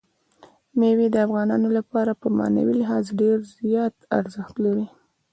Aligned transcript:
مېوې 0.79 1.07
د 1.11 1.15
افغانانو 1.25 1.69
لپاره 1.77 2.11
په 2.21 2.27
معنوي 2.37 2.73
لحاظ 2.81 3.05
ډېر 3.21 3.37
زیات 3.59 3.95
ارزښت 4.19 4.55
لري. 4.65 4.87